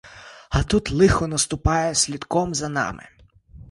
А 0.49 0.63
тут 0.63 0.89
лихо 0.91 1.27
наступає 1.27 1.95
слідком 1.95 2.55
за 2.55 2.69
нами. 2.69 3.07